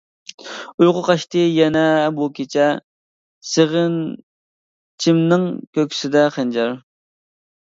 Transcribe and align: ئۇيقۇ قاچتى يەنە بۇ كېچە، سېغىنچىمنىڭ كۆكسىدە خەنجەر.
ئۇيقۇ 0.83 1.01
قاچتى 1.07 1.41
يەنە 1.43 1.83
بۇ 2.15 2.29
كېچە، 2.39 2.65
سېغىنچىمنىڭ 3.51 5.47
كۆكسىدە 5.79 6.25
خەنجەر. 6.41 6.75